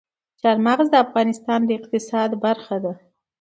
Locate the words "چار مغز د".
0.41-0.95